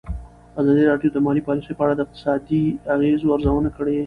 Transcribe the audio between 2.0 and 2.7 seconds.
اقتصادي